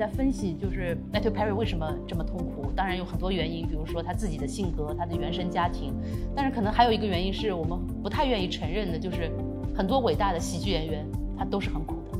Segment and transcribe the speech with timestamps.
[0.00, 2.72] 在分析，就是 Matthew Perry 为什么这么痛苦。
[2.74, 5.92] 当然有很多原因，比如说他自己的性格、他的原生家庭，
[6.34, 9.30] 但是可能还有一个原因是我们不太愿意承认的，就是
[9.76, 12.18] 很多伟大的喜剧演员他都是很苦的。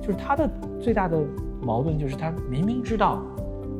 [0.00, 0.48] 就是他的
[0.80, 1.22] 最大的
[1.60, 3.22] 矛盾就是他明明知道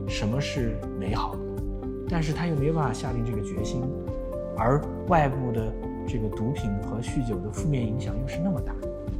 [0.06, 1.34] 什么是美好，
[2.10, 3.80] 但是他又没办法下定这个决心，
[4.54, 5.72] 而外部的
[6.06, 8.74] 这个毒品和酗酒的负面影响又是那么大，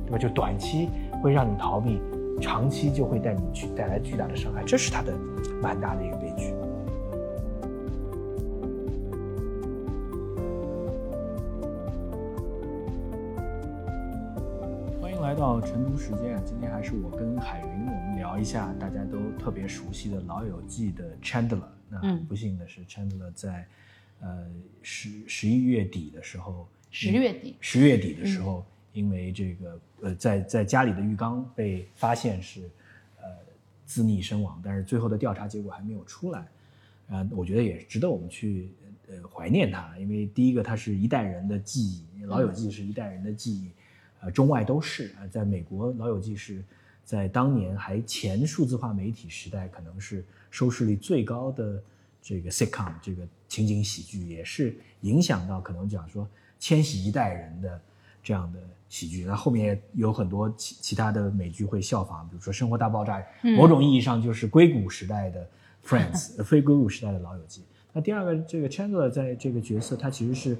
[0.04, 0.18] 对吧？
[0.18, 0.91] 就短期
[1.23, 2.02] 会让你逃避。
[2.41, 5.16] 长期就会带你去带来巨大的伤害，这是他的
[5.62, 6.52] 蛮大的一个悲剧。
[15.01, 21.63] 欢迎来到晨读时间，今天还是我跟海云，我们聊一下大家都特别熟悉的《老友记》的 Chandler。
[21.88, 23.66] 那不幸的是，Chandler 在
[24.21, 24.46] 呃
[24.82, 28.65] 十十一月底的时候，十月底，十月底的时候。
[28.95, 32.70] 因为这个呃，在在家里的浴缸被发现是，
[33.20, 33.28] 呃，
[33.84, 36.46] 自溺身亡，但是最后的调查结果还没有出来，
[37.09, 38.70] 啊，我觉得也值得我们去
[39.09, 43.70] 呃怀念他，因为第一个他是一代人的记忆，《老友记》是一代人的记忆，
[44.20, 46.62] 呃，中外都是啊，在美国，《老友记》是
[47.04, 51.82] 在当年还前数字化媒体时代，可能是收视率最高的
[52.23, 56.29] 这个 sitcom 这个情景喜剧，也是影响到可能讲说
[56.60, 57.80] 千禧一代人的
[58.23, 58.60] 这样的。
[58.95, 63.20] 喜剧，那后面有很多其其他的美剧会效仿，比如说《生活大爆炸》，
[63.56, 65.44] 某种意义上就是硅谷时代的
[65.84, 67.64] Friends， 非硅谷时代的老友记。
[67.92, 70.56] 那第二个，这个 Chandler 在这个角色，他其实是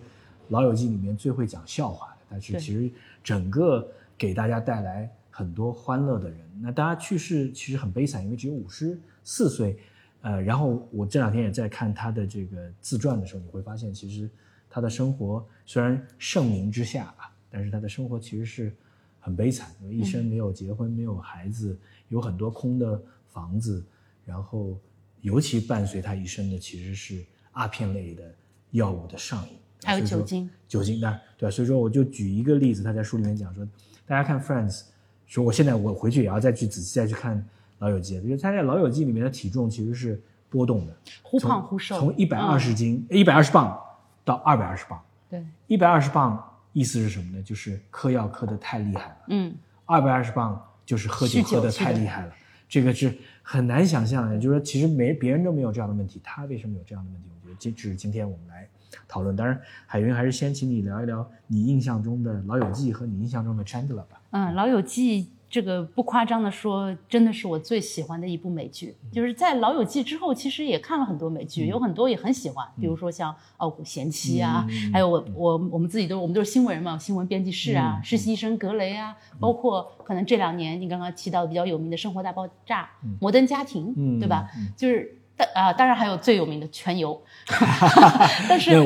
[0.49, 2.91] 老友记里面最会讲笑话的，但是其实
[3.23, 6.41] 整个给大家带来很多欢乐的人。
[6.61, 9.79] 那大家去世其实很悲惨，因为只有五十四岁。
[10.23, 14.29] 呃，然后我这两天也在看他的这个自传的时候，你会发现，其实
[14.69, 17.31] 他的生活虽然盛名之下啊。
[17.55, 18.75] 但是他的生活其实是
[19.21, 21.79] 很悲惨，因为一生没有结婚，没有孩子，
[22.09, 23.81] 有很多空的房子，
[24.27, 24.77] 然后
[25.21, 28.25] 尤其伴随他一生的其实是阿片类的
[28.73, 31.51] 药物的上瘾，还有酒精，酒精那对吧？
[31.53, 33.65] 所以说我就举一个例子，他在书里面讲说，
[34.05, 34.87] 大家看 Friends，
[35.25, 37.47] 说我现在我回去也要再去仔细再去看
[37.79, 43.81] 老友记，就是他在老友记里面的体重其实是波动的，忽胖忽瘦，从一百二十斤一百二十磅
[44.25, 45.01] 到二百二十磅，
[45.31, 46.51] 对，一百二十磅。
[46.75, 47.43] 意思是什么呢？
[47.43, 49.17] 就是嗑药嗑得太厉害了。
[49.29, 49.55] 嗯，
[49.87, 52.35] 二百二十磅就是喝酒喝得太厉害了。
[52.69, 54.37] 这个是很难想象的。
[54.37, 57.29] 就是说，其实没别人都没有这样的问题，他为什么有这样的问题？
[57.33, 58.69] 我觉得这只是今天我们来
[59.07, 59.35] 讨论。
[59.35, 64.21] 当然，海云还是先请你聊一聊你印象中的老友记和你印象中的 Chandler 吧。
[64.31, 65.31] 嗯，老友记。
[65.55, 68.93] 这个不夸张的说，真的是我最喜欢的一部美剧。
[69.13, 72.67] 就是在《老友记》之后，其实也看了很多美剧，有很多也很喜欢。
[72.77, 82.83] 比如说像《傲骨贤妻》啊，还有我我我们自己都我们都是新闻人嘛，《新闻编辑室》啊，《实习医生格雷》啊，包括可能这两年你刚刚提到比较有名的《生活大爆炸》
[83.21, 84.51] 《摩登家庭》，对吧？
[84.77, 85.21] 就是。
[85.37, 87.21] 但啊，当然还有最有名的全游
[88.49, 88.79] 但是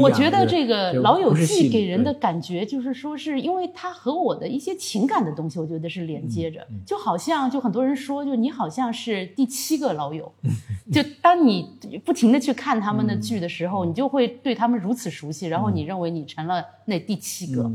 [0.00, 10.32] 我觉得这个《老友记》给人的感觉就是说，是因为它和我的一些情感的东西，我觉得是连接着，就好像就很多人说，就你好像是第七个老友，
[10.92, 11.68] 就当你
[12.04, 17.70] 不停的去看他们的剧的时候，你就会对他们如此熟悉，然后你认为你成了那第七个。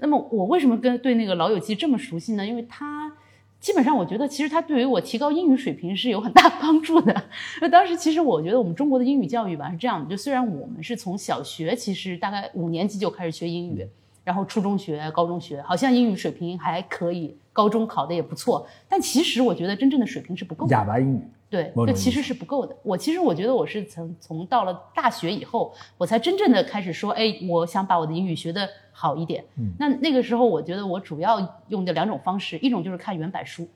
[0.00, 2.44] 那么我为什么跟对那个《老友记》这么熟悉呢？
[2.44, 3.12] 因为它。
[3.60, 7.24] 基本上，我觉得其实它对于我提高英语水平是有很大 帮助的。
[7.60, 13.86] 那当时其实我觉得我们中国的英语教育吧是这样的，就虽然我们是从小学其实大概五年级就开始学英语，
[14.24, 20.72] 然后初中学、高中学，好像英语水平还可以，高中考的也不错，但其实我觉得真正的水平是不够的。
[20.72, 21.20] 哑巴英语。
[21.50, 22.76] 对，这其实是不够的。
[22.82, 29.42] 我其实我觉得我是从从到了大学以后，我才真正的开始说，哎，我想把我的英语学得好一点。
[29.56, 33.66] 嗯，那那个时候我觉得我主要用的两种方式，一种就是看原版书。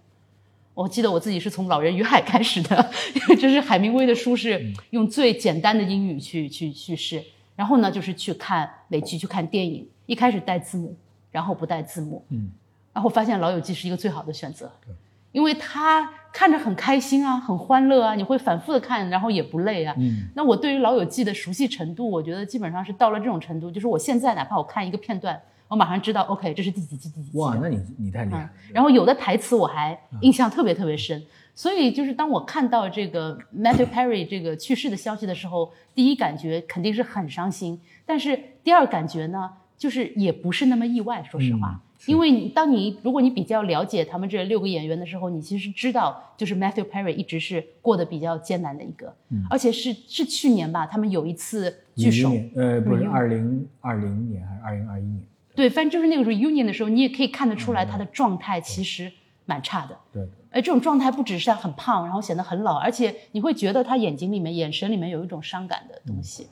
[0.75, 2.91] 我记得我自己是从《老人与海》开始的，
[3.41, 7.23] 就是海明威的书是用最简单的英语去去叙事。
[7.55, 10.95] 然后呢，就是去看美剧，去看电影，一开始带字幕，
[11.31, 12.25] 然后不带字幕。
[12.31, 12.51] 嗯，
[12.93, 14.71] 然后发现《老友记》是一个最好的选择。
[14.85, 14.95] 对。
[15.33, 19.95] 因为他看着很开心啊，很欢乐啊，你会反复的看，然后也不累啊。
[19.99, 25.39] 嗯，那我对于老友记的熟悉程度，我觉得基本上是到了这种程度，就是我现在哪怕我看一个片段，
[25.69, 27.39] 我马上知道，OK，这是第几季第几季。
[27.39, 28.49] 哇，那你你太厉害。
[28.73, 31.23] 然后有的台词我还印象特别特别深，
[31.55, 41.79] 所以就是当我看到这个 Matthew Perry 这个去世的消息的时候，第一感觉肯定是很伤心，但是第二感觉呢，就是也不是那么意外，说实话。
[42.07, 49.15] 因为你当你如果你比较了解他们这六个演员的时候，你其实知道，就是 Matthew Perry 一直是过得比较艰难的一个，
[49.49, 55.23] 而且是是去年吧，他们有一次聚首，呃，不是二零二零年还是二零二一年？
[55.55, 59.13] 对，反正就是那个 reunion 的时候，你也可以看得出来他的状态其实
[59.45, 59.97] 蛮差的。
[60.13, 66.47] 对，而这种状态不只是他很胖，然后显得很老，而且你会觉得他眼睛里面、眼神里面有一种伤感的东西，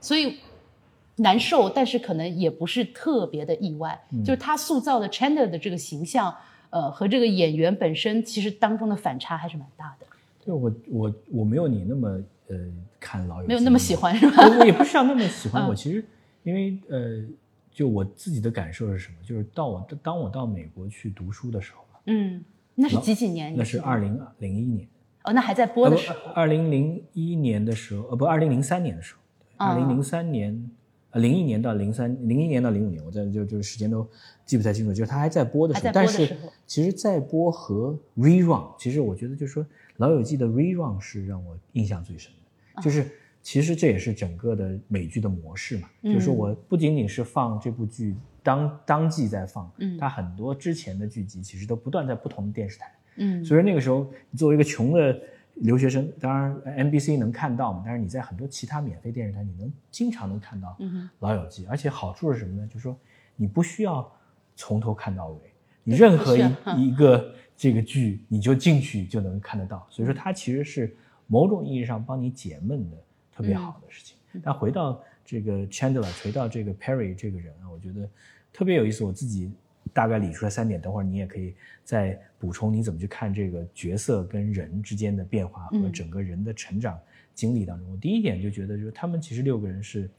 [0.00, 0.36] 所以
[1.16, 3.98] 难受，但是可能也不是特别的意外。
[4.24, 6.34] 就是他塑造的 Chandler 的这个形象，
[6.70, 10.06] 呃，和这个演员本身其实当中的反差还是蛮大的。
[10.44, 12.08] 对我我我没有你那么
[12.48, 12.56] 呃
[13.00, 14.42] 看老友，没有那么喜欢是吧？
[14.46, 15.62] 我我也不需要那么喜欢。
[15.64, 16.04] 嗯我其实
[16.42, 17.24] 因为呃，
[17.72, 19.16] 就我自己的感受是什么？
[19.24, 22.44] 就是到我当我到美国去读书的时候，嗯，
[22.74, 23.54] 那是几几年？
[23.56, 24.86] 那是二零零一年，
[25.22, 29.20] 哦，那还在播的时候。，二零零一年的时候，呃不，二零零三年的时候，
[29.56, 30.70] 啊二零零三年，
[31.14, 34.06] 呃零一年到零三，零一年到零五年，我在就就时间都
[34.44, 39.62] 记不太清楚，就是他还在播的时候，但是其实在播和 rerun，其实我觉得就是说
[39.98, 42.32] 《老友记》的 rerun 是让我印象最深
[42.74, 43.08] 的，就是
[43.42, 52.92] 其实这也是整个的美剧的模式嘛，就是我不仅仅是放这部剧当当季在放，嗯它很多之前的剧集其实都不断在不同的电视台。
[53.16, 55.16] 嗯所以说那个时候，你作为一个穷的
[55.54, 60.76] 留学生，当然呃 NBC 能看到嘛，但是你在很多其他免费电视台，你能经常能看到
[61.20, 62.66] 老友记》，而且好处是什么呢？
[62.66, 62.96] 就是说
[63.36, 64.10] 你不需要
[64.56, 65.38] 从头看到尾，
[65.82, 70.96] 你任何一嗯一个这个剧你就进去就能看得到，所以说它其实是
[71.26, 72.96] 某种意义上帮你解闷的
[73.32, 74.16] 特别好的事情。
[74.42, 78.08] 但回到这个 Chandler，回到这个 Perry 这个人啊，我觉得
[78.52, 79.04] 特别有意思。
[79.04, 79.52] 我自己
[79.94, 81.54] 大概理出来三点，等会儿你也可以
[81.84, 86.98] 再补充你怎么去看这个角色跟人之间的变化和嗯整个人的成长
[87.32, 87.90] 经历当中。
[87.92, 90.10] 我第一点就觉得，就是他们其实六个人是，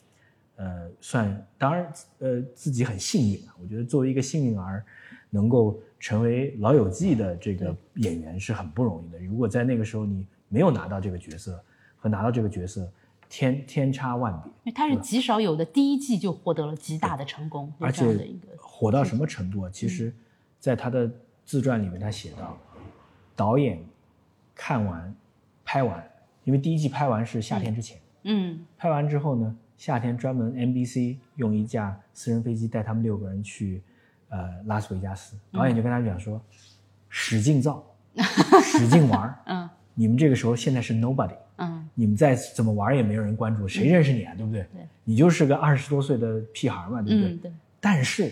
[0.56, 3.56] 呃，算当然呃自己很幸运啊。
[3.62, 4.84] 我觉得作为一个幸运儿，
[5.30, 9.20] 能够成为《老友记》的这个演员是很不容易的。
[9.20, 11.62] 如果在那个时候你没有拿到这个角色
[11.98, 12.90] 和拿到这个角色，
[13.30, 14.52] 天天差万别。
[14.64, 19.70] 因为他是极少有的第一季就获得了极大的成功，而且火到什么程度啊？
[19.72, 20.14] 其实，
[20.60, 21.10] 在他的
[21.44, 22.58] 自传里面，他写到，
[23.36, 23.80] 导演
[24.54, 25.14] 看完、
[25.64, 26.04] 拍完，
[26.44, 33.84] 因为第一季拍完是夏天之前，嗯拍完之后呢，夏天专门 NBC 用一架私人飞机带他们六个人去，
[34.30, 35.38] 呃，拉斯维加斯。
[35.52, 36.42] 导演就跟他们讲说，
[37.10, 37.84] 使劲造，
[38.64, 44.34] 使劲玩儿 嗯你们这个时候现在是 nobody，嗯你们再怎么玩也没有人关注，谁认识你啊？
[44.36, 44.62] 对不对？
[44.74, 47.32] 对你就是个二十多岁的屁孩嘛，对不对？
[47.32, 48.32] 嗯对，但是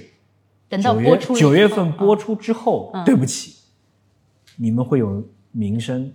[0.68, 3.56] 等到九月播出九月份播嗯出之后，嗯对不起，
[4.58, 6.12] 你们会有名声，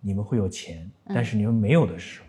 [0.00, 2.26] 你们会有钱，但是你们没有的时候，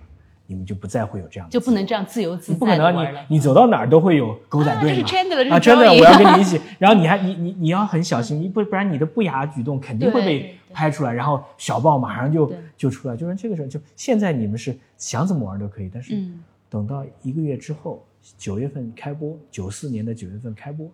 [0.54, 2.96] 你们就不再会有这样就不能这样自由自不可能，
[3.30, 3.36] 你。
[3.36, 5.00] 你走到哪儿都会有狗仔队嘛。
[5.00, 6.62] 啊这是 Chandler，这是啊，真的我要 跟你一起。
[6.78, 13.18] 然后你还你你你要很小心，你不不然你的不雅举动肯定会被拍出来，然后小报马上就就出来。
[13.18, 18.06] 就是这个时候，就现在你们是想怎么玩都可以，但是嗯等到一个月之后，
[18.38, 20.88] 九月份开播，九四年的九月份开播，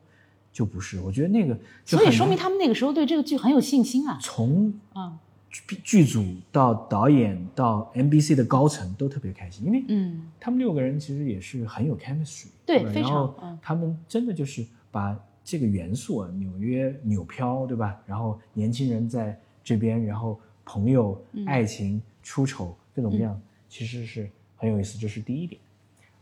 [0.51, 1.00] 就不是。
[1.01, 4.17] 我觉得那个所以说明他们那个时候对这个剧很有信心啊。
[4.21, 5.13] 从啊
[5.50, 18.00] 剧剧组到导演到 NBC 的高层都特别开心，因为嗯他们六个人其实也是很有 chemistry，对非常然后嗯他们真的就是把这个元素啊，纽约纽漂，对吧？
[18.06, 25.00] 然后年轻人在这边，然后朋友、嗯爱情、出丑各种各样，其实是很有意思。
[25.00, 25.60] 这是第一点。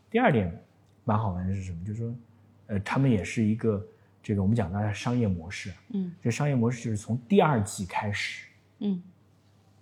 [0.10, 0.57] 第二点
[1.03, 1.77] 蛮好玩的是什么？
[1.86, 2.15] 就是说，
[2.67, 3.86] 呃，他们也是一个
[4.24, 8.48] 这个我们讲的商业模式啊，嗯这商业模式就是从第二季开始，
[8.79, 9.03] 嗯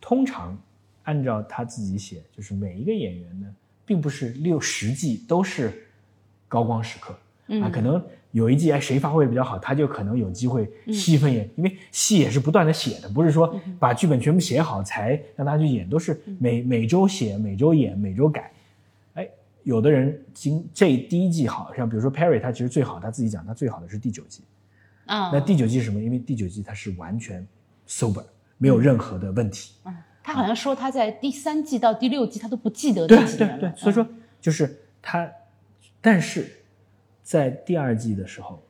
[0.08, 0.56] 通常
[1.02, 3.48] 按照他自己写，就是每一个演员呢，
[3.88, 5.88] 并不是六十季都是
[6.48, 18.52] 高光时刻、啊，嗯可能有一季哎谁发挥的比较好，他就可能有机会戏份也，因为戏也是不断的写的，不是说把剧本全部写好才让他去演，都是每每周写，每周演，每周改。
[19.16, 19.28] 哎，
[19.64, 24.44] 有的人今这第一季好像比如说 Perry，他其实最好，他自己讲他最好的是第九季。
[25.08, 26.00] 啊那第九季是什么？
[26.00, 27.44] 因为第九季他是完全
[27.88, 28.24] sober，
[28.58, 29.74] 没有任何的问题。
[29.86, 33.60] 嗯，他好像说他在第三季到第六季他都不记得对那几年了。
[33.60, 34.08] 对对，所以说
[34.42, 35.30] 就是他，
[36.02, 36.50] 但是
[37.24, 38.64] 在第二季的时候，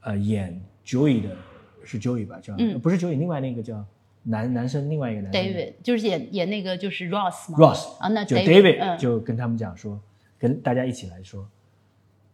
[0.00, 1.36] 呃，演 Joey 的
[1.84, 2.38] 是 Joey 吧？
[2.40, 2.78] 叫、嗯。
[2.80, 3.84] 不是 Joey，另外那个叫
[4.22, 5.42] 男男生，另外一个男生。
[5.42, 7.58] David 就是演演那个就是 Ross 嘛。
[7.58, 8.98] Ross 啊，那就 David 嗯。
[8.98, 10.00] 就跟他们讲说，
[10.38, 11.46] 跟大家一起来说，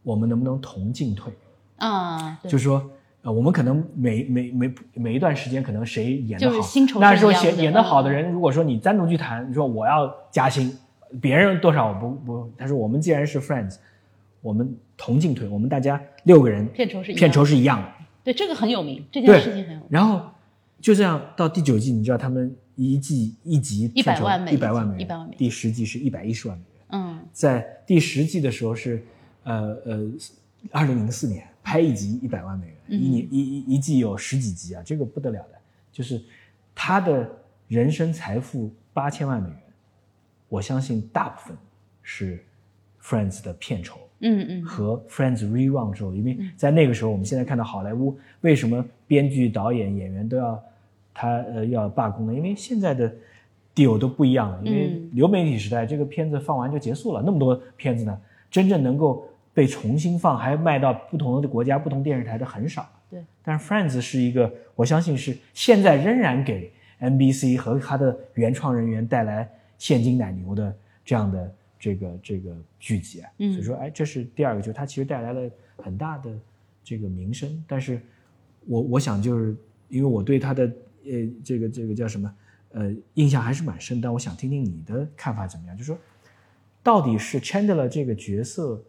[0.03, 1.33] 我们能不能同进退？
[1.77, 2.51] 啊，对。
[2.51, 2.91] 就是说，
[3.23, 10.75] 呃，我们可能每每每每一段时间，可能谁演的好，就是薪酬是那时候演演的好的嗯人，如果说你单独去谈，你说我要加薪，
[11.21, 13.77] 别人多少我不不，他说我们既然是 friends，
[14.41, 17.89] 我们同进退，我们大家六个人片酬是一样片酬是一样的，
[18.25, 19.83] 对这个很有名，这件事情很有名。
[19.91, 20.23] 然后
[20.81, 26.71] 就这样到第九季，你知道他们一季一集100片酬万美一百万美元，100万美元第十季是一百一十万美元。
[26.93, 29.05] 嗯在第十季的时候是，
[29.45, 30.11] 呃呃，
[30.71, 35.59] 二零零四年拍一集一百万美元，嗯一年一一一季有十几集啊，这个不得了的。
[35.93, 36.23] 就是
[36.75, 37.29] 他的
[37.69, 39.59] 人生财富八千万美元，
[40.49, 41.57] 我相信大部分
[42.03, 42.45] 是
[43.03, 43.99] Friends 的片酬。
[44.23, 50.63] 嗯嗯和 Friends rerun 之后，因为在那个时候，我们现在看到好莱坞为什么编剧、导演、演员都要
[51.15, 52.35] 他呃要罢工呢？
[52.35, 53.11] 因为现在的
[53.75, 54.61] deal 都不一样了。
[54.63, 62.89] 因为嗯流媒体时代，这个片子放完就结束了，那么多片子呢，真正能够被重新放，还卖到不同的国家、不同电视台的很少。
[63.11, 73.31] 对，但是 Friends 是一个，我相信是现在仍然给 NBC 和他的原创人员带来现金奶牛的这样的这个这个剧集啊。
[73.39, 76.31] 嗯所以说，哎，这是第二个，就是它其实带来了很大的
[76.85, 77.65] 这个名声。
[77.67, 78.01] 但是
[78.67, 79.57] 我我想就是
[79.89, 80.65] 因为我对他的
[81.05, 82.33] 呃这个这个叫什么
[82.73, 85.77] 呃印象还是蛮深，但我想听听你的看法怎么样？
[85.77, 85.99] 就是说，
[86.83, 88.81] 到底是 Chandler 这个角色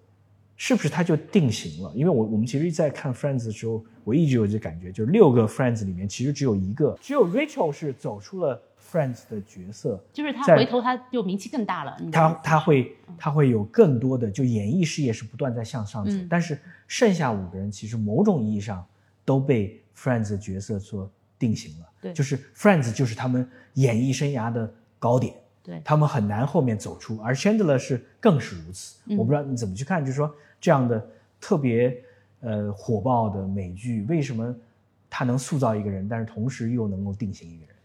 [0.63, 1.91] 是不是他就定型了？
[1.96, 11.98] 因为我我们其实，在看 Friends 的时候，我一直有这感觉，就是六个 Friends 里面，其实只有一个，只有 Rachel 是走出了 Friends 的角色，就是他回头他就名气更大了。
[12.12, 16.56] 他他会他会有更多的就演艺事业是不断在向上走，嗯但是
[16.88, 18.86] 剩下五个人其实某种意义上
[19.25, 29.00] 都被 Friends 的角色所定型了，对就是 Friends 就是他们演艺生涯的高点，对他们很难后面走出，而 Chandler 是更是如此。
[29.08, 31.06] 嗯我不知道你怎么去看，就是说这样的
[31.41, 32.01] 特别
[32.39, 34.56] 呃火爆的美剧，为什么
[35.10, 37.75] 它能塑造一个人，但是同时又能够定型一个人？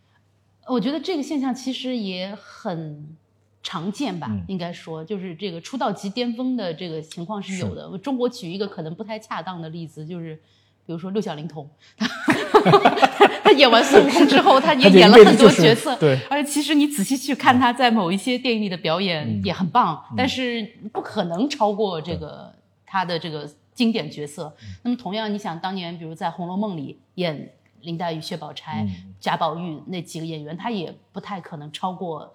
[0.69, 3.17] 我觉得这个现象其实也很
[3.63, 4.45] 常见吧，嗯。
[4.49, 7.97] 应该说，就是这个出道即巅峰的这个情况是有的。
[7.99, 10.35] 中国举一个可能不太恰当的例子，就是
[10.85, 11.69] 比如说六小龄童，
[13.43, 16.19] 他演完孙悟空之后，他也演了很多角色，对。
[16.29, 19.45] 而且其实你仔细去看他在某一些电影里的表演嗯。
[19.45, 22.53] 也很棒，但是不可能超过这个
[22.87, 24.55] 他的这个经典角色。
[24.63, 27.53] 嗯那么同样，你想当年比如在《红楼梦》里演
[27.83, 32.33] 林黛玉、薛宝钗、嗯贾宝玉那几个演员，他也不太可能超过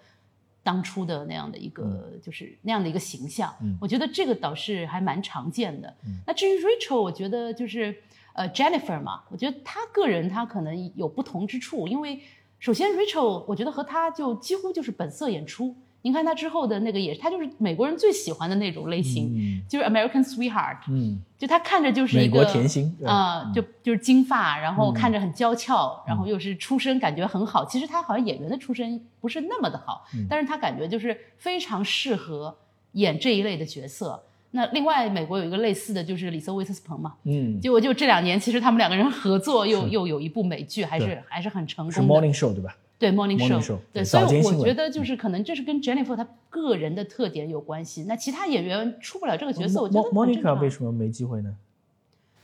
[0.62, 3.54] 当初的那样的一个，就是那样的一个形象。
[3.62, 5.88] 嗯我觉得这个倒是还蛮常见的。
[6.06, 7.96] 嗯那至于 Rachel，我觉得就是
[8.34, 12.22] 呃 Jennifer 嘛，我觉得她个人她可能有不同之处，因为
[12.60, 15.76] 首先 Rachel 我觉得和她就几乎就是本色演出。
[16.04, 19.62] 您看他之后的那个也，是，他就是美国人最喜欢的那种类型，嗯。
[19.70, 23.54] 就是 American Sweetheart，嗯，就他看着就是一美个国甜心啊、嗯。
[23.54, 24.94] 就就是金发，然后嗯。
[24.94, 27.64] 看着很娇俏，然后又是出身感觉很好。
[27.66, 30.26] 其实他好像演员的出身不是那么的好，嗯。
[30.30, 32.56] 但是他感觉就是非常适合
[32.94, 34.24] 演这一类的角色。
[34.54, 42.14] 那另外，美国有一个类似的就是李瑟威特斯彭嘛，嗯，结果就这两年，其实他们两个人合作又又有一部美剧，还是还是很成是功的。
[42.28, 42.76] Morning Show 对吧？
[43.02, 48.06] 对 Morning Morning Show，Show，对，所以我觉得就是可能这是跟 Jennifer 她个人的特点有关系。
[48.08, 51.56] 那其他演员出不了这个角色，我觉得 Monica 为什么没机会呢？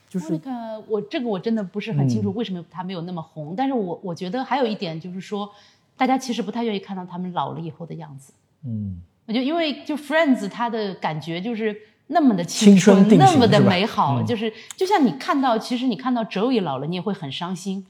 [0.10, 5.48] 就是嗯 Monica，我这个我真的不是很清楚为什么她没有那么红，但是我我觉得还有一点就是说，
[5.96, 8.34] 大家其实不太愿意看到他们老了以后的样子。
[8.66, 17.86] 嗯，我觉得因为就 Friends 它的感觉就是那么的青春春，那么的美好，嗯就是就像你看到，其实你看到 Joey 老了，你也会很伤心。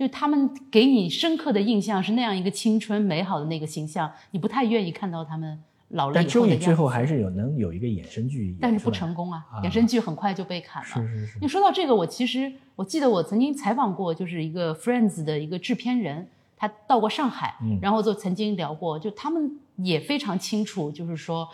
[0.00, 6.64] 就他们给你深刻的印象是那样一个青春美好的那个形象，你不太愿意看到他们老了但以后的样子。
[6.64, 10.88] 最后还是有能有一个衍生剧但是不成功啊，啊衍生剧很快就被砍了。
[10.88, 16.26] 是是是，你说到这个，我其实我记得我曾经采访过，就是一个 Friends 的一个制片人，
[16.56, 21.46] 他到过上海，嗯然后就曾经聊过，就他们也非常清楚，就是说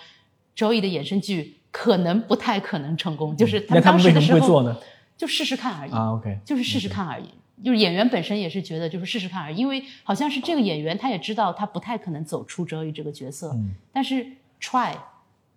[0.57, 4.77] Joey 的衍生剧可能不太可能成功，就是他当们当时的时候么会做呢？
[5.17, 7.25] 就试试看而已，啊，OK，就是试试看而已。
[7.65, 14.27] 就是演员本身也是觉得就是试试看而已，因为好像是这个演员他也知道他不太可能走出 Joey 这个角色，嗯，但是
[14.61, 14.95] try，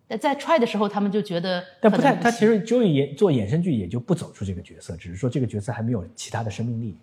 [0.07, 6.95] 在在 try 的时候，他们就觉得但不太，他其实 Joey 演做衍生剧也就不走出这个角色，只是说这个角色还没有其他的生命力。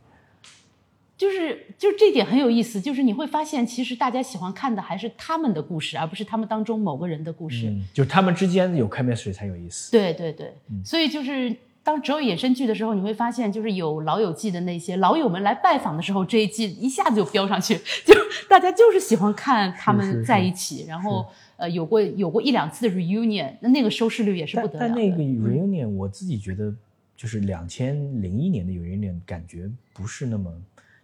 [1.18, 7.68] 就是就是这点很有意思，就是你会发现，其实大家喜欢看的还是他们的故事，而不是他们当中某个人的故事。
[7.68, 9.90] 嗯，就是他们之间有 chemistry 才有意思。
[9.90, 18.12] 对对对，嗯所以就是当只有衍生剧的时候，你会发现，就是有老友记的那些老友们来拜访的时候，这一季一下子就飙上去， 就
[18.48, 21.24] 大家就是喜欢看他们在一起，然后
[21.56, 24.80] 呃有过有过一两次的 reunion，那那个收视率也是不得了的。
[24.80, 26.74] 但但那个嗯 reunion 我自己觉得，
[27.16, 30.52] 就是两千零一年的 reunion 感觉不是那么，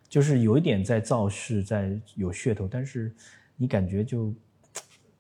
[0.09, 3.13] 就是有一点在造势，在有噱头，但是
[3.57, 4.35] 你感觉就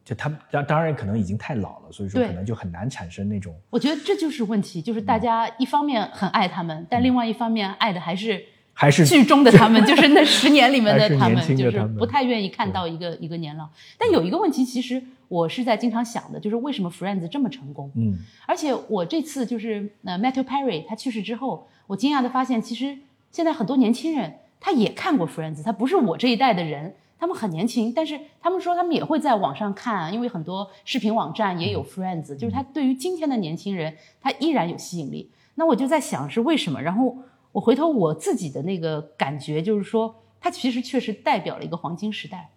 [0.04, 8.44] 就他们当当然可能已经太老了，所以说可能就很难产生那种我觉得这就是问题，就是大家一方面很爱他们，但另外一方面爱的还是
[8.74, 13.68] 还是剧中的他们，就是那十年里面的 他们，就是不太愿意看到一个一个年老。
[13.98, 17.92] 但有一个问题，其实我是在经常想的，就是为什么 Friends 这么成功？
[17.94, 22.98] 嗯而且我这次就是呃 Matthew Perry 他去世之后，我惊讶的发现，其实
[23.30, 35.30] 现在很多年轻人他也看过 Friends，他不是我这一代的人，他们很年轻，但是他们说他们也会在网上看啊，因为很多视频网站也有 Friends，就是他对于今天的年轻人，他依然有吸引力。
[35.54, 37.16] 那我就在想是为什么，然后
[37.52, 42.50] 我回头我自己的那个感觉就是说，它其实确实代表了一个黄金时代。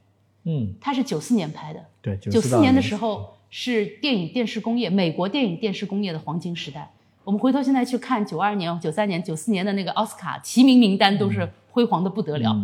[0.45, 6.91] 嗯，它是九四年拍的，对，九四年的时候是电影电视工业美国电影电视工业的黄金时代。
[7.23, 12.59] 我们回头现在去看九二年、九三年、九四年的那个奥斯卡提名名单，都是辉煌的不得了，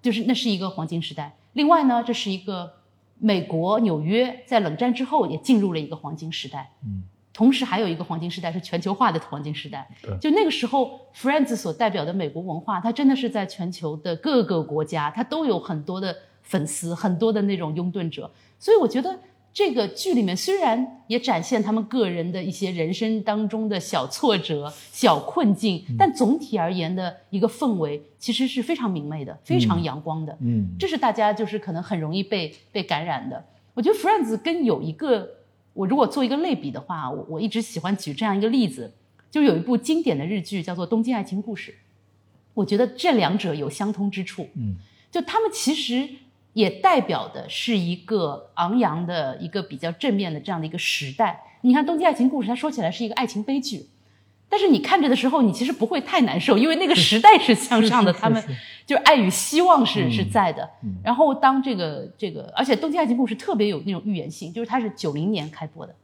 [0.00, 1.34] 就是那是一个黄金时代。
[1.52, 2.72] 另外呢，这是一个
[3.18, 6.72] 美国纽约在冷战之后也进入了一个黄金时代。
[6.84, 7.02] 嗯，
[7.32, 9.88] 同时还有一个黄金时代是全球化的黄金时代。
[10.20, 16.16] 就那个时候，Friends 所代表的美国文化，它真的是在全球的各个国家，它都有很多的。
[16.42, 18.28] 粉丝很多的那种拥趸者，
[18.58, 19.16] 所以我觉得
[19.52, 30.38] 这个剧里面虽然也展现他们个人的一些人生当中的小挫折、小困境，但总体而言的一个氛围其实是非常明媚的、非常阳光的。
[30.40, 33.44] 嗯，这是大家就是可能很容易被被感染的。
[33.74, 35.28] 我觉得《Friends》跟有一个，
[35.72, 38.92] 我如果做一个类比的话，我我一直喜欢举这样一个例子，
[39.32, 41.72] 就有一部经典的日剧叫做《东京爱情故事》，
[42.54, 44.48] 我觉得这两者有相通之处。
[44.54, 44.76] 嗯，
[45.10, 46.08] 就他们其实。
[46.52, 51.42] 也代表的是一个昂扬的一个比较正面的这样的一个时代。
[51.62, 53.86] 你看《东京爱情故事》，它说起来是一个爱情悲剧，
[54.48, 58.42] 但是你看着的时候，你其实不会太难受，因为那个时代是向上的，他们
[58.86, 60.68] 就是爱与希望是是在的。
[61.04, 65.94] 然后当这个这个，而且《东京爱情故事》特别有那种预言性，就是它是九零年开播的，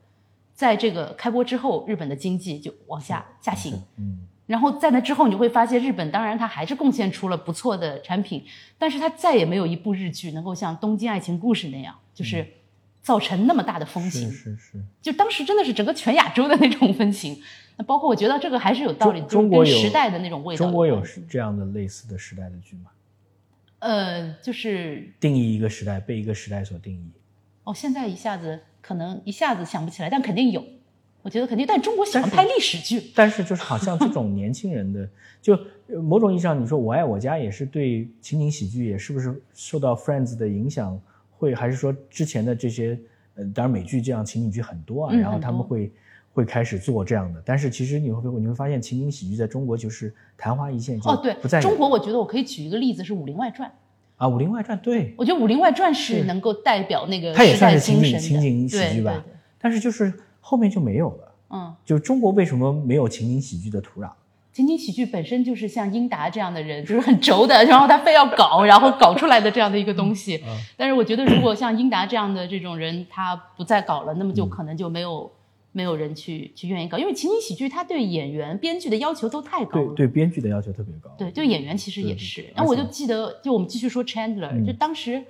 [0.54, 3.82] 在这个开播之后，日本的经济就往下下行。
[3.96, 4.26] 嗯。
[4.46, 8.44] 然后在那之后，你会发现日本当然它还是贡献出了不错的产品，
[8.78, 12.46] 但是它再也没有一部日剧能够像《东京爱情故事》那样，就是
[13.02, 14.30] 造成那么大的风行。
[14.30, 14.80] 是是。
[15.02, 17.36] 就当时真的是整个全亚洲的那种风行。
[17.76, 20.64] 那包括我觉得这个还是有道理，中国时代的那种味道。
[20.64, 22.90] 中国有这样的类似的时代的剧吗？
[23.80, 27.10] 呃，就是定义一个时代，被一个时代所定义。
[27.64, 30.64] 哦，现在一下子可能一下子想不起来，但肯定有。
[31.26, 33.02] 我觉得肯定，但中国喜欢拍历史剧。
[33.12, 35.08] 但是就是好像这种年轻人的，
[35.42, 35.58] 就
[36.00, 40.96] 某种意义上，你说《我爱我家》也是对情景喜剧，也是不是受到 Friends 的影响？
[41.36, 42.96] 会还是说之前的这些，
[43.34, 45.90] 呃，当然美剧这样情景剧很多啊，然后他们会
[46.32, 47.42] 会开始做这样的。
[47.44, 50.96] 但是其实你会你会发现，情景喜剧在中国就是昙花一现。
[51.02, 53.68] 哦，对，不在中国，我觉得我可以举一个例子是《武林外传》
[54.14, 59.24] 啊，《武林外传》对，我觉得《武林外传》是能够代表那个它也算是情景情景喜剧吧，
[59.58, 60.12] 但是就是
[60.48, 61.32] 后面就没有了。
[61.50, 64.10] 嗯，就中国为什么没有情景喜剧的土壤？
[64.52, 70.40] 情景喜剧本身就是像英达这样的人，就是很轴的，然后他非要搞，然后搞出来的这样的一个东西。
[70.76, 75.30] 但是我觉得，如果像英达这样的这种人，他不再搞了，那么就可能就没有
[75.72, 79.86] 没有人去去愿意搞，因为情景喜剧他对演员、编剧的要求都太高了。
[79.94, 81.10] 对对，编剧的要求特别高。
[81.18, 82.46] 对对，演员其实也是。
[82.54, 85.22] 然后我就记得，就我们继续说 Chandler，就当时，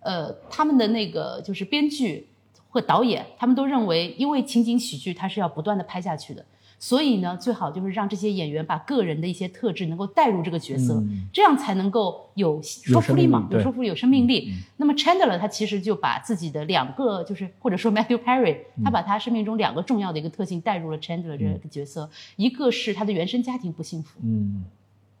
[0.00, 2.26] 呃，他们的那个就是编剧。
[2.74, 6.44] 和导演他们都认为，因为情景喜剧它是要不断的拍下去的，
[6.80, 11.00] 所以呢，最好就是让这些演员把个人的一些特质能够带入这个角色，
[11.32, 14.52] 这样才能够有说服力嘛，有说服力，有生命力。
[14.76, 24.64] 那么 Chandler 他其实就把自己的两个，就是或者说 Matthew Perry，他把他生命中两个重要的一个特性带入了 Chandler 这个角色，一个是他的原生家庭不幸福，嗯，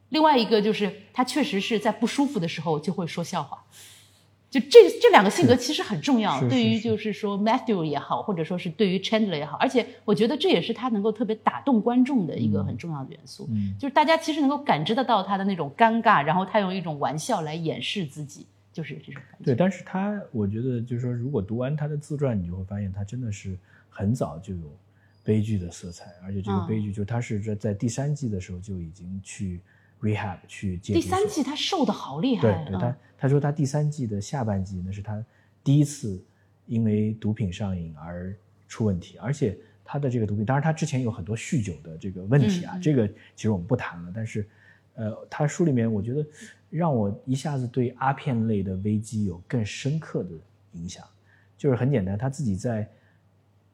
[0.08, 3.62] 另外一个就是他确实是在不舒服的时候就会说笑话。
[4.54, 13.48] 就这这两个性格其实很重要，对于就是说 Matthew 也好，或者说是对于 Chandler 也好，而且我觉得这也是他能够特别打动观众的一个很重要的元素，
[13.80, 19.44] 就是大家其实能够感知得到他的那种尴尬，然后他用一种玩笑来掩饰自己，就是这种感觉。
[19.44, 23.58] 对，但是他我觉得就是说，如果读完他的自传，你就会发现他真的是
[23.90, 24.72] 很早就有
[25.24, 29.60] 悲剧的色彩，而且这个悲剧就他是在在第三季的时候就已经去。
[30.04, 35.24] Rehab 去接第三季他瘦的好厉害，对对，他他说他第三季的下半季那是他
[35.62, 36.22] 第一次
[36.66, 38.36] 因为毒品上瘾而
[38.68, 44.12] 出问题，而且他的这个毒品，当然他之前有很多酗酒的这个问题啊，这个其实我们不谈了。
[44.14, 44.46] 但是，
[44.94, 46.26] 呃，他书里面我觉得
[46.68, 50.30] 让我一下子对阿片类的危机有更深刻的
[50.72, 51.02] 影响，
[51.56, 52.86] 就是很简单，他自己在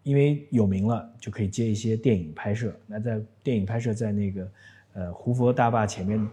[0.04, 4.48] 因为有名了就可以接一些电影拍摄，那在电影拍摄在那个。
[4.92, 6.28] 呃，胡佛大坝前面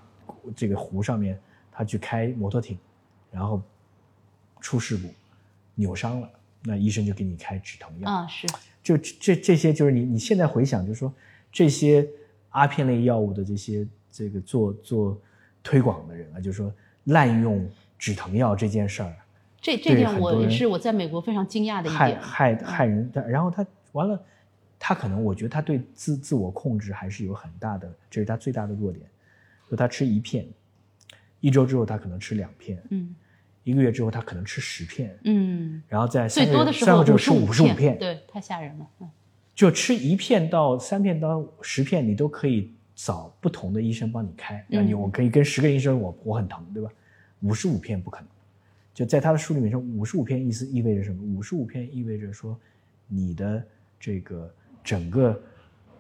[0.56, 1.40] 这个湖上面，
[1.72, 2.78] 他去开摩托艇，
[3.32, 3.62] 然后
[4.60, 5.08] 出事故，
[5.76, 6.30] 扭伤了，
[6.64, 8.10] 那医生就给你开止疼药。
[8.10, 8.48] 啊，是。
[8.82, 11.14] 就这这些，就是你你现在回想，就是说
[11.52, 12.08] 这些
[12.50, 15.22] 阿片类药物的这些这个做做
[15.62, 19.16] 推广的人啊，就是说滥用止疼药这件事儿，
[19.62, 23.12] 这这点我也是我在美国非常惊讶的一点，害害害人。
[23.28, 24.20] 然后他完了。
[24.80, 29.06] 他可能，我觉得他对自自我控制还是有很大的，这是他最大的弱点。
[29.70, 30.48] 就他吃一片，
[31.40, 33.16] 一周之后他可能吃两片，嗯
[33.64, 38.88] 一个月之后他可能吃十片，嗯，然后在最三个多的时候月三个之后吃五五十五片，对，太吓人了。
[39.02, 39.10] 嗯
[39.54, 44.64] 就吃一片到三片到十片，你都可以找不同的医生帮你开。
[44.70, 46.92] 那你嗯我可以跟十个医生，我我很疼，对吧？
[47.42, 48.28] 五十五片不可能。
[48.94, 51.24] 就在他的书里面说，五十五片意思意味着什么？
[51.24, 52.56] 五十五片意味着说，
[53.08, 53.64] 你的
[54.00, 54.54] 这个
[54.88, 55.38] 整个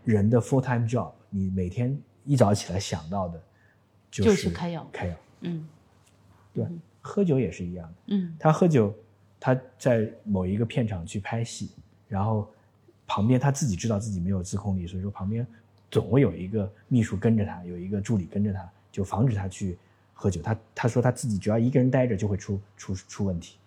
[0.06, 3.41] 人的 full time job，你每天一早起来想到的，
[4.10, 5.67] 就就是是开药开药，嗯
[6.54, 6.71] 对吧？
[7.02, 7.95] 喝酒也是一样的。
[8.08, 8.95] 嗯他喝酒，
[9.41, 11.71] 他在某一个片场去拍戏，
[12.08, 12.50] 然后
[13.06, 15.45] 旁边他自己知道自己没有自控力，所以说旁边
[15.91, 19.78] 总会有一个秘书跟着他，有一个助理跟着他，就防止他去
[20.13, 20.41] 喝酒。
[20.41, 23.58] 他他说他自己只要一个人待着就会出出出问题，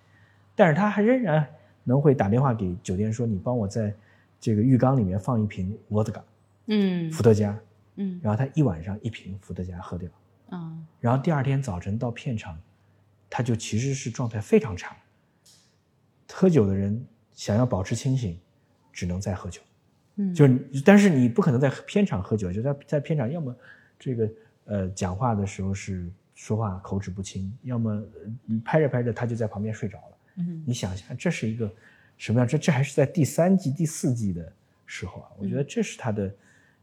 [0.55, 1.47] 但是他还仍然
[1.85, 3.95] 能会打电话给酒店说你帮我在
[4.41, 6.25] 这个浴缸里面放一瓶伏特加，
[6.67, 7.61] 嗯伏特加，
[7.97, 10.09] 嗯然后他一晚上一瓶伏特加喝掉。
[10.51, 12.59] 嗯然后第二天早晨到片场，
[13.29, 14.97] 他就其实是状态非常差。
[16.33, 18.39] 喝酒的人想要保持清醒，
[18.93, 19.61] 只能再喝酒。
[20.17, 23.55] 嗯，就是，但是你不可能在片场喝酒，就在在片场，要么
[23.99, 24.31] 这个
[24.65, 30.17] 呃讲话的时候是说话口齿不清，要么呃拍着拍着他就在旁边睡着了。
[30.37, 31.73] 嗯你想想，这是一个
[32.21, 32.47] 什么样？
[32.47, 34.53] 这这还是在第三季、第四季的
[34.85, 35.31] 时候啊！
[35.39, 36.31] 我觉得这是他的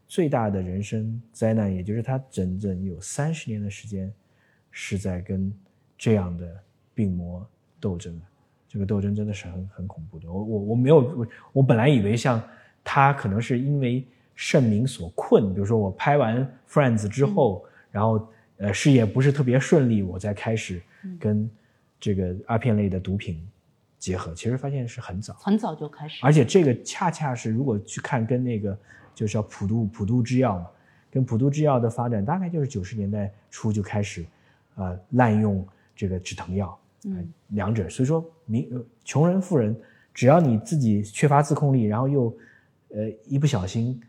[0.08, 4.12] 最大的人生灾难，也就是他整整有三十年的时间
[4.72, 5.54] 是在跟
[5.96, 6.60] 这样的
[6.96, 7.48] 病魔
[7.80, 8.20] 斗争。
[8.68, 10.28] 这个斗争真的是很很恐怖的。
[10.28, 12.42] 我我我没有我我本来以为像
[12.84, 20.82] 他可能是因为盛名所困，比如说我拍完 Friends 之后，然后呃事业不是特别顺利，我才开始
[21.20, 21.48] 跟
[22.00, 23.48] 这个阿片类的毒品
[24.00, 24.34] 结合。
[24.34, 28.78] 其实发现是很早，很早就开始，而且这个恰恰是如果去看跟那个
[29.14, 30.68] 就是叫普渡普渡制药嘛，
[31.10, 34.26] 跟普渡制药的发展大概就是九十年代初就开始，
[34.76, 39.76] 呃滥用这个止疼药，嗯两者，所以说民呃穷人富人，
[40.14, 42.38] 只要你自己缺乏自控力，然后又
[42.90, 44.00] 呃一不小心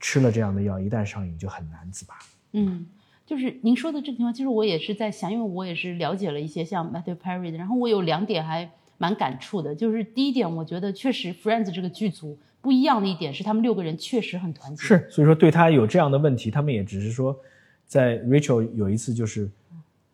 [0.00, 2.14] 吃了这样的药，一旦上瘾就很难自拔。
[2.52, 2.86] 嗯，
[3.24, 17.38] 就是您说的这个情况，其实我也是在想，因为我也是了解了一些像 Matthew Perry 的，然后我有两点还蛮感触的，就是第一点，我觉得确实 Friends 这个剧组不一样的一点是，他们六个人确实很团结，是，所以说对他有这样的问题，他们也只是说，
[17.86, 19.48] 在 Rachel 有一次就是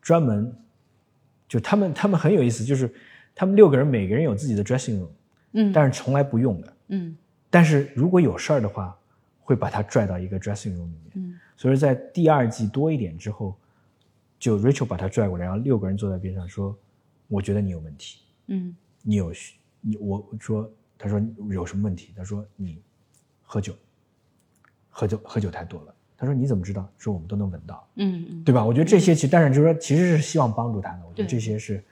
[0.00, 0.54] 专门，
[1.48, 2.92] 就他们他们很有意思，就是
[3.34, 5.08] 他们六个人每个人有自己的 dressing room，
[5.52, 6.72] 嗯但是从来不用的。
[6.88, 7.16] 嗯
[7.48, 8.96] 但是如果有事儿的话，
[9.40, 11.12] 会把他拽到一个 dressing room 里面。
[11.14, 13.54] 嗯所以在第二季多一点之后，
[14.36, 16.76] 就 Rachel 把他拽过来，然后六个人坐在边上说
[17.28, 22.12] ：“我觉得你有问题，嗯你有需你我说他说有什么问题？
[22.16, 22.80] 他说你
[23.42, 23.74] 喝酒，
[24.90, 25.94] 喝酒喝酒太多了。
[26.16, 26.88] 他说你怎么知道？
[26.98, 28.64] 说我们都能闻到，嗯嗯，对吧？
[28.64, 31.82] 我觉得这些其实但是就是说其实是希望帮助他的，我觉得这些是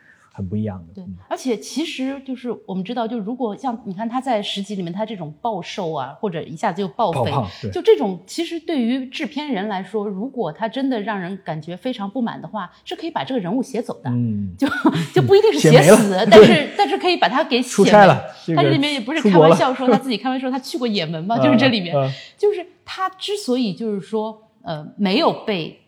[0.41, 0.95] 很不一样的。
[0.95, 7.31] 对嗯，而且其实就是我们知道，就如果像你看他在十集里面，他这种暴瘦啊，或者一下子就暴肥，
[7.71, 14.11] 就这种，其实对于制片人来说，如果他真的让人感觉非常不满的话，是可以把这个人物写走的。
[14.11, 14.67] 嗯，就
[15.15, 25.81] 就不一定是写死 但是但是可以把他给写出差没了这个他这里面也不是开玩笑说他 自己开玩笑说他去过也门嘛，就是这里面，嗯嗯就是他之所以就是说呃没有被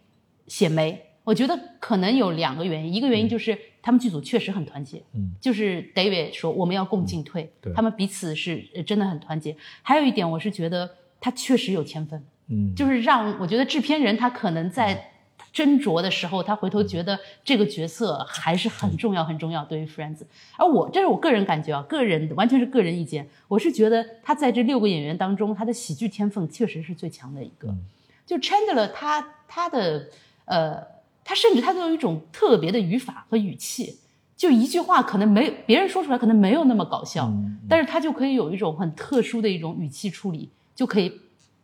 [0.47, 7.73] 写没，我觉得可能有两个原因，一个原因就是他们剧组确实很团结，嗯，就是 David 说我们要共进退，对。
[7.73, 9.57] 他们彼此是呃真的很团结。
[9.83, 15.13] 还有一点，我是觉得他确实有天分，嗯，就是让我觉得制片人他可能在
[15.55, 20.23] 斟酌的时候，他回头觉得这个角色还是很重要很重要，对于 Friends。
[20.57, 27.69] 而我这是我个人感觉啊，个人完全是个人意见，我是觉得他在这六个演员当中，他的喜剧天分确实是最强的一个。
[27.69, 27.85] 嗯。
[28.25, 30.09] 就 Chandler 他他的
[30.47, 30.83] 呃，
[31.25, 33.99] 他甚至他都有一种特别的语法和语气，
[34.37, 41.13] 就一句话可能没别人说出来可能没有那么搞笑，嗯但是他就可以有一种很特殊的一种语气处理，就可以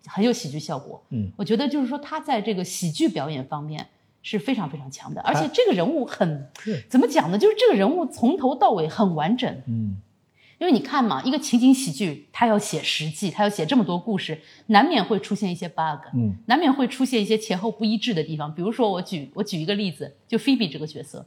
[0.06, 1.02] 很有喜剧效果。
[1.10, 3.86] 嗯，我觉得就是说他在这个喜剧表演方面
[4.22, 7.38] 是非常非常强的，而且这个人物很是怎么讲呢？
[7.38, 9.96] 就是这个人物从头到尾很完整，嗯
[10.58, 16.36] 因为你看嘛，一个情景喜剧，它要写实际，它要写这么多故事，难免会出现一些 bug，嗯。
[16.46, 18.52] 难免会出现一些前后不一致的地方。
[18.52, 21.24] 比如说，我举我举一个例子，就菲比这个角色，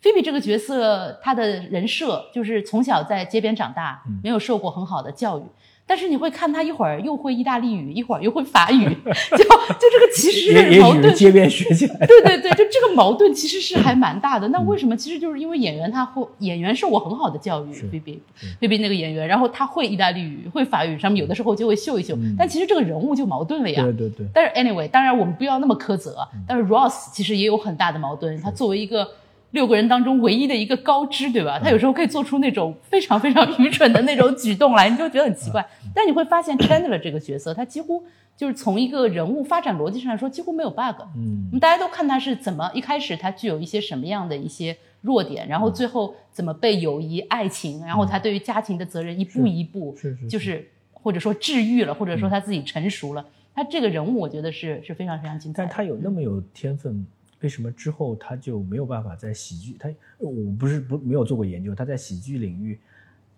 [0.00, 5.42] 菲比这个角色，她的人设就是从小在街边长大，没有受过很好的教育，
[5.90, 11.12] 但是你会看他一会儿又会意大利语，一会儿又会法语， 就就这个其实矛盾。
[11.12, 12.06] 街边学起来。
[12.06, 14.46] 对对对，就这个矛盾其实是还蛮大的。
[14.50, 14.96] 那为什么？
[14.96, 18.22] 其实就是因为演员他会，演员受我很好的教育是，B B
[18.60, 22.16] B B 那个演员，然后他会意大利语，会法语，上面有的时候就会秀一秀。
[22.38, 23.82] 但其实这个人物就矛盾了呀。
[23.82, 26.16] 对对对，但是 anyway，当然我们不要那么苛责。
[26.46, 29.08] 但是 Ross 其实也有很大的矛盾，他作为一个
[29.52, 31.58] 六个人当中唯一的一个高知，对吧？
[31.58, 35.66] 他有时候可以做出那种非常非常愚蠢的那种举动来， 你就觉得很奇怪。
[35.94, 38.04] 但你会发现 Chandler 这个角色，他几乎
[38.36, 41.02] 就是从一个人物发展逻辑上来说，几乎没有 bug。
[41.16, 53.24] 嗯我们大家都看他是怎么一开始他具有一些什么样的一些弱点，然后最后怎么被友谊、爱情，然后他对于家庭的责任一步一步，是是就是或者说治愈了，或者说他自己成熟了。
[53.52, 55.64] 他这个人物，我觉得是是非常非常精彩。
[55.64, 57.04] 但他有那么有天分，
[57.40, 59.76] 为什么之后他就没有办法在喜剧？
[59.78, 62.78] 他我不是不没有做过研究，他在喜剧领域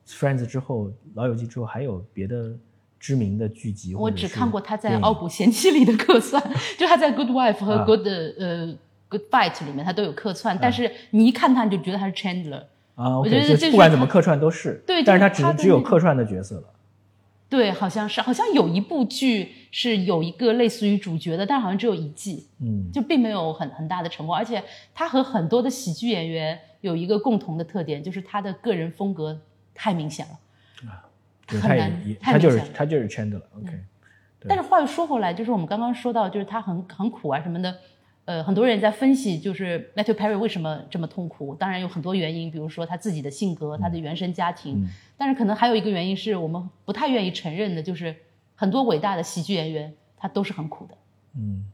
[0.07, 2.53] ，Friends 之后，老友记之后还有别的
[2.99, 3.95] 知名的剧集？
[3.95, 6.43] 我只看过他在《傲骨贤妻》里的客串，
[6.79, 8.07] 就他在《Good Wife》和啊《Good、
[8.39, 8.77] 呃
[9.09, 12.65] Good Fight》里面他都有客串，但是你一看他你就觉得他是 Chandler。
[12.95, 16.65] 啊我觉得这就不管怎么客串都是，对但是他只是只有客串的角色了。
[17.49, 24.37] 对，好像是，好像有一部剧是有一个类似于主角的，但好像只有一季，嗯，就并没有很很大的成功。
[24.37, 24.63] 而且
[24.95, 29.41] 他和很多的喜剧演员有一个共同的特点，就是他的个人风格
[29.75, 30.33] 太明显了。
[30.89, 31.03] 啊
[31.49, 33.43] 很难也他就是他就是 Chandler。
[33.59, 33.71] OK，
[34.41, 37.77] 对但是话又说回来，就是我们刚刚说到，就是他很很苦啊什么的，
[38.25, 41.55] 呃，很多人在分析，就是 Matthew Perry 为什么这么痛苦。
[41.55, 48.15] 当然有很多原因，比如说他自己的性格、他的原生家庭，嗯但是可能还有一个原因是我们不太愿意承认的，就是
[48.63, 50.95] 很多伟大的喜剧演员他都是很苦的。
[51.35, 51.65] 嗯，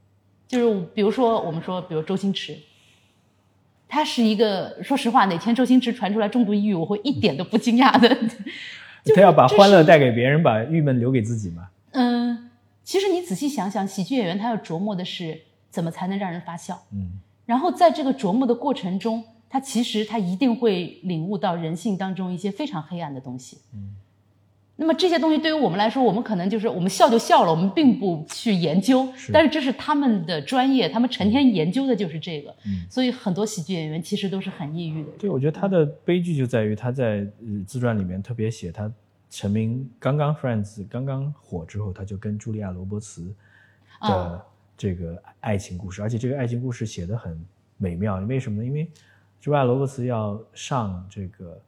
[0.47, 2.59] 就是比如说我们说，比如周星驰，
[3.87, 8.09] 他是一个，说实话，哪天周星驰传出来重度抑郁，我会一点都不惊讶的。
[9.05, 11.69] 就 是他要把欢乐带给别人，把郁闷留给自己嘛。
[11.91, 12.51] 嗯，
[12.83, 23.59] 其实你仔细想想，喜剧演员他要琢磨的是怎么才能让人发笑，嗯然后在这个琢磨的过程中，他其实他一定会领悟到人性当中一些非常黑暗的东西。
[23.75, 23.95] 嗯，
[24.81, 32.55] 那么这些东西对于我们来说，我们可能就是我们笑就笑了，我们并不去研究，是但是这是他们的专业，他们成天研究的就是这个。
[32.65, 35.11] 嗯所以很多喜剧演员其实都是很抑郁的。
[35.19, 38.89] 对，我觉得他的悲剧就在于他在呃自传里面特别写他
[39.29, 43.35] 成名刚刚 Friends 刚刚火之后，他就跟茱莉亚·罗伯茨
[44.01, 44.41] 的啊
[44.77, 47.37] 这个爱情故事，而且这个爱情故事写得很
[47.79, 48.17] 美妙。
[48.21, 48.65] 为什么呢？
[48.65, 48.85] 因为
[49.43, 51.61] 茱莉亚·罗伯茨要上这个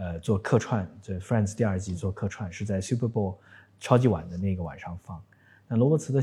[0.00, 3.36] 呃做客串，这 Friends 第二季做客串是在 Super Bowl
[3.78, 5.22] 超级碗的那个晚上放。
[5.68, 6.22] 那罗伯茨的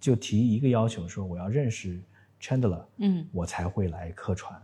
[0.00, 2.00] 就提一个要求说，我要认识
[2.40, 4.58] Chandler，嗯我才会来客串。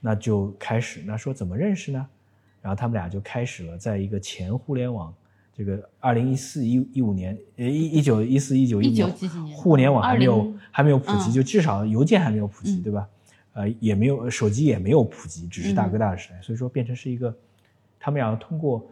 [0.00, 2.06] 那就开始，那说怎么认识呢？
[2.62, 5.14] 然后他们俩就开始了，在一个前互联网，
[5.52, 13.08] 这个二零一四一一五年，呃一一九一四一九一19年互联网还没有20还没有普及，嗯就至少邮件还没有普及，嗯对吧？
[13.52, 17.34] 呃，也没有手机也没有普及，只是大哥大的时代，所以说变成是一个，
[18.04, 18.86] 他们要通过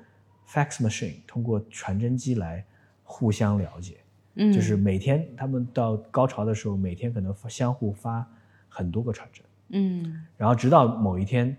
[0.48, 2.64] fax machine，通过传真机来
[3.04, 3.98] 互相了解。
[4.36, 8.26] 嗯，就是每天他们到高潮的时候，每天可能相互发
[8.70, 10.24] 很多个传真，嗯。
[10.38, 11.54] 然后直到某一天，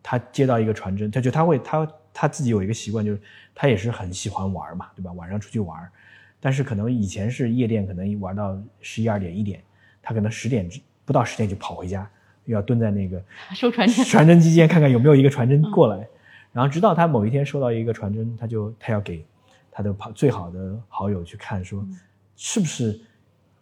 [0.00, 3.20] 他接到一个传真，他就他会他他自己有一个习惯，就是
[3.52, 5.10] 他也是很喜欢玩嘛，对吧？
[5.10, 5.90] 晚上出去玩，
[6.38, 9.60] 但是可能以前是夜店，可能玩到十一二点一点，
[10.00, 10.70] 他可能十点
[11.04, 12.08] 不到十点就跑回家，
[12.44, 13.20] 又要蹲在那个
[13.56, 16.06] 收传真，传真机间看看有没有一个传真过来，
[16.52, 19.24] 然后直到他某一天收到一个传真，他就他要给
[19.70, 21.84] 他的朋最好的好友去看，说
[22.36, 23.00] 是不是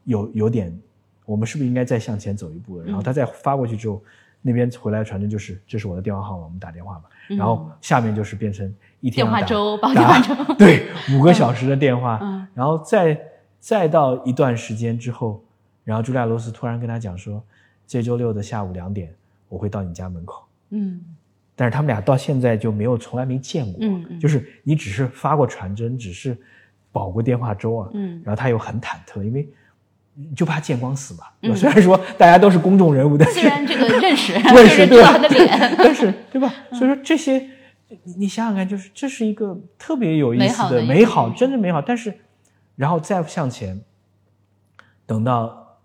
[0.04, 0.76] 有有点，
[1.24, 2.84] 我们是不是应该再向前走一步了？
[2.84, 4.02] 然后他再发过去之后，
[4.42, 7.04] 那边回来的传真就是这是我的电话号码，我们打电话吧。
[7.28, 8.66] 然后下面就是变成
[8.98, 13.20] 一天电话要打电话粥对，五个小时的电话，嗯然后再
[13.60, 15.40] 再到一段时间之后，
[15.84, 17.40] 然后朱利亚·罗斯突然跟他讲说，
[17.86, 19.14] 这周六的下午两点
[19.48, 20.44] 我会到你家门口。
[20.70, 21.00] 嗯
[21.60, 26.34] 但是他们俩到现在就没有从来没见过，嗯嗯就是你只是发过传真，只是
[26.90, 29.46] 保过电话粥啊，嗯然后他又很忐忑，因为
[30.34, 31.24] 就怕见光死嘛。
[31.42, 35.18] 嗯 虽然说大家都是公众人物，但是虽然这个认识， 认识对吧
[35.76, 36.50] 但是对吧？
[36.72, 37.38] 所以说这些，
[38.04, 41.82] 你你想想看，就是这是一个特别有意思的美好，真的美好。
[41.82, 42.14] 但是，
[42.74, 43.78] 然后再向前，
[45.04, 45.78] 等到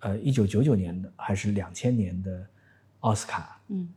[0.00, 2.46] 呃一九九九年的还是两千年的
[3.00, 3.88] 奥斯卡，嗯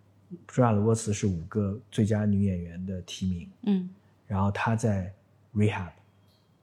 [0.47, 3.89] 茱莉亚·罗伯茨是五个最佳女演员的提名，嗯。
[4.27, 5.13] 然后她在
[5.53, 5.91] rehab，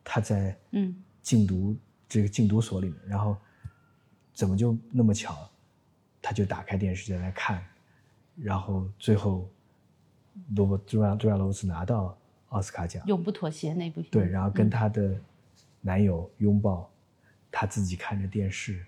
[0.05, 0.95] 她在嗯。
[1.23, 1.77] 禁毒
[2.09, 3.37] 这个禁毒所里面，然后
[4.35, 5.49] 怎么就那么巧，
[6.21, 7.65] 她就打开电视在来看，
[8.35, 9.49] 然后最后
[10.57, 14.11] 罗伯茱莉亚朱亚·罗伯茨拿到奥斯卡奖，永不妥协那部片。
[14.11, 15.17] 对，然后跟她的
[15.81, 16.91] 男友拥抱，
[17.53, 18.85] 她自己看着电视，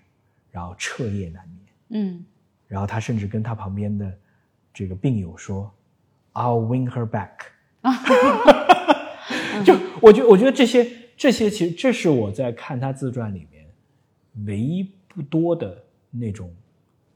[0.51, 1.59] 然后彻夜难眠。
[1.91, 2.25] 嗯。
[2.67, 4.19] 然后她甚至跟她旁边的
[4.75, 5.73] 这个病友说
[6.33, 7.53] ：“I'll win her back。
[9.65, 10.85] ”就我觉我觉得这些
[11.15, 13.65] 这些其实这是我在看他自传里面
[14.45, 16.53] 唯一不多的那种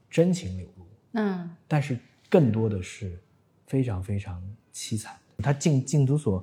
[0.08, 0.86] 真情流露。
[1.12, 1.98] 嗯但是
[2.30, 3.20] 更多的是
[3.66, 4.42] 非常非常
[4.72, 5.42] 凄惨的。
[5.42, 6.42] 他进禁毒所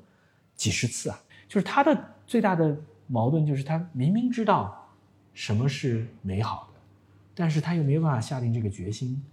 [0.56, 2.78] 几十次啊，就是他的最大的
[3.08, 4.88] 矛盾就是他明明知道
[5.34, 6.80] 什么是美好的，
[7.34, 9.24] 但是他又没办法下定这个决心，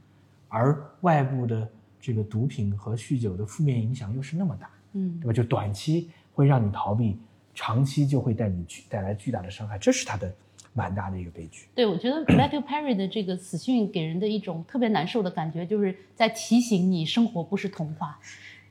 [0.54, 1.68] 而外部的
[2.00, 5.32] 这个毒品和酗酒的负面影响又是那么大，嗯对吧？
[5.32, 7.18] 就短期会让你逃避，
[7.54, 10.32] 长期就会带你巨带来巨大的伤害，这是他的
[10.72, 11.66] 蛮大的一个悲剧。
[11.74, 18.20] 对，我觉得 Matthew Perry 的这个死讯给人的一种特别难受的感觉，就是在提醒你生活不是童话。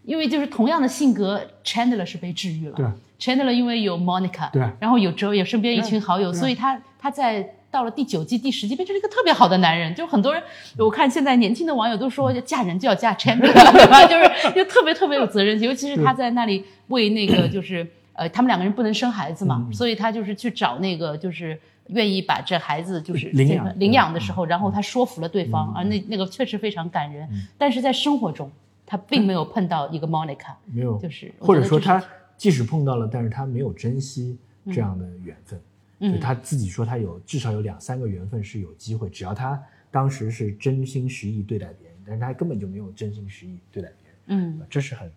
[0.06, 2.76] 因为就是同样的性格，Chandler 是被治愈了。
[2.76, 2.86] 对
[3.20, 9.94] ，Chandler 因为有 Monica，对然后有 Joey，身边一群好友，所以他他在到了第九季、第十季变成了一个特别好的男人。
[9.96, 10.44] 就很多人，
[10.78, 14.06] 我看现在年轻的网友都说，嫁人就要嫁 Chandler，对吧？
[14.06, 21.60] 就是就特别特别有责任心，尤其是他在那里为那个就是呃，他们两个人不能生孩子嘛，所以他就是去找那个就是。
[21.88, 27.28] 愿意把这孩子就是领养领养的时候，然后他说服了对方，而那那个确实非常感人。
[27.58, 28.50] 但是在生活中，
[28.93, 31.99] 他并没有碰到一个 Monica，没有，就是或者说他
[32.38, 35.60] 即使碰到了，但是他没有珍惜这样的缘分。
[35.97, 45.12] 嗯就他自己说，他有至少有两三个缘分是有机会，只要他当时是真心实意对待别人，但是他根本就没有真心实意对待别人，嗯，这是很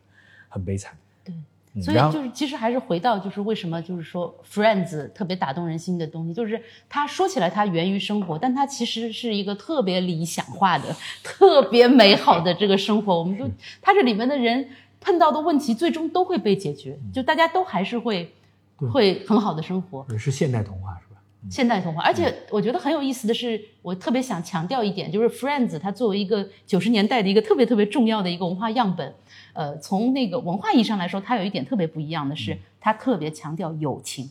[0.48, 0.98] 很悲惨的。
[1.24, 1.34] 对。
[1.76, 6.58] 嗯所以就是，其实还是回到就是为什么就是说 Friends 特别打动人心的东西，就是
[6.88, 10.84] 它说起来它源于生活，但它其实是一个特别理想化的、
[11.22, 13.18] 特别美好的这个生活。
[13.18, 13.46] 我们就
[13.82, 14.66] 它这里面的人
[15.00, 18.32] 碰到的问题，最终都会被解决，就大家都还是会
[18.76, 20.06] 会很好的生活。
[20.10, 21.05] 也是现代童话是吧？
[21.50, 29.14] 现代童话，而且我觉得很有意思的是，我特别想强调一点，就是 Friends 它作为一个九十年代的一个特别特别重要的一个文化样本，
[29.52, 34.30] 呃，从那个文化意义上来说，它有一点特别不一样的是，它特别强调友情，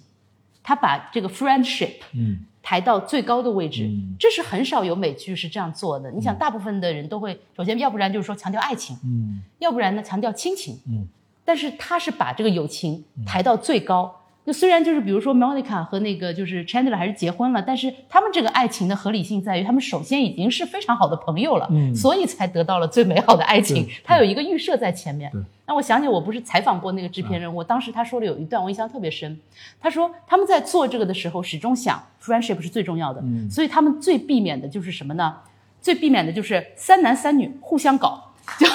[0.64, 4.16] 它把这个 friendship 嗯，抬到最高的位置，嗯。
[4.20, 6.12] 这是很少有美剧是这样做的。
[6.12, 9.42] 你想，大部分的人都会首先，要不然就是说强调爱情，嗯。
[9.60, 11.08] 要不然呢强调亲情，嗯，
[11.46, 14.22] 但是他是把这个友情抬到最高。
[14.48, 23.94] 那虽然就是比如说 Monica 和那个就是 Chandler 还是结婚了，但是他们这个爱情的合理性在于，他们首先已经是非常好的朋友了，嗯所以才得到了最美好的爱情对。
[24.04, 25.32] 他有一个预设在前面。
[25.68, 29.36] 那我想起我不是采访过那个制片人，我当时他说的有一段我印象特别深，
[29.80, 35.38] 他说他们在做这个的时候始终想 friendship 是最重要的，嗯所以他们最避免的就是什么呢？
[35.82, 38.25] 最避免的就是三男三女互相搞。
[38.60, 38.66] 就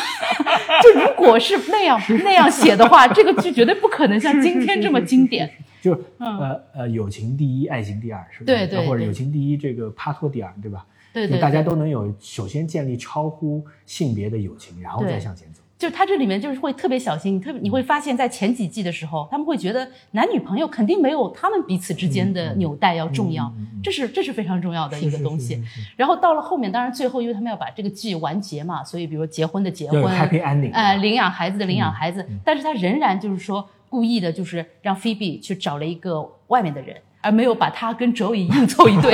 [0.93, 5.51] 就如果是那样那样写的话，这个剧绝对不可能像今天这么经典。
[5.81, 8.45] 就呃呃，友情第一，爱情第二，是吧？
[8.45, 10.85] 嗯对对对或者友情第一，这个帕托第二，对吧？
[11.13, 15.60] 对对，就大家都能有首先建立超乎性别的友情，然后再向前走。
[15.81, 23.51] 就他这里面就是会特别小心，特别你会发现在前几季的时候，他们会觉得男女朋友肯定没有他们彼此之间的纽带要重要，
[23.83, 25.65] 这是这是非常重要的一个东西。
[25.97, 39.13] 然后到了后面，当然最后因为他们要把这个剧完结嘛，所以比如结婚的结婚 happy ending，呃，领养孩子的领养孩嗯子，但是他仍然就是说故意的，就是让菲比去找了一个外面的人，而没有把他跟周乙硬凑一对，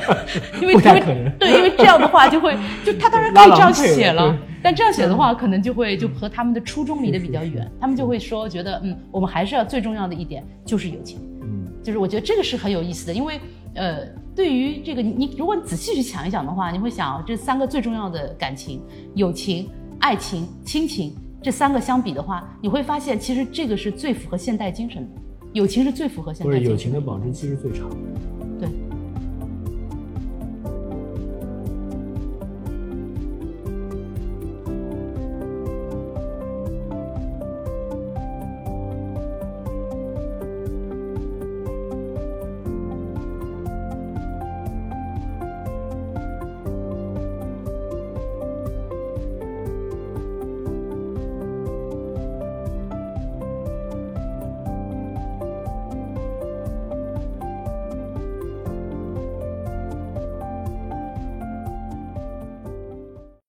[0.60, 11.18] 因为不因为对，因为这样的话就会就他当然可以这样写了，但这样写的话可能就会就和他们的初衷离得比较远，他们就会说觉得嗯，我们还是要最重要的一点就是友情。
[11.42, 11.66] 嗯。
[11.82, 13.40] 就是我觉得这个是很有意思的，因为
[13.74, 14.00] 呃，
[14.36, 18.82] 对于这个你你如果你仔细去想一想的话，你会想这三个最重要的感情，
[19.14, 25.08] 友情、爱情、亲情这三个相比的话，你会发现其实这个是最符合现代精神的，
[25.52, 26.44] 友情是最符合现在。
[26.44, 28.37] 不是友情的保质期是最长的。